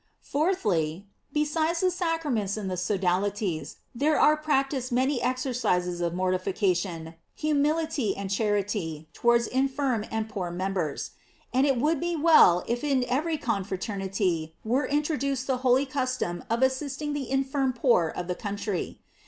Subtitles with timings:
[0.23, 7.13] J Fourthly, Besides the sacraments in the sodalities, there are practised many exercises of mortification,
[7.39, 11.11] hu mility, and charity towards infirm and poor members;
[11.53, 16.45] and it would be well if in every con fraternity were introduced the holy custom
[16.49, 19.01] of assisting the infirm poor of the country.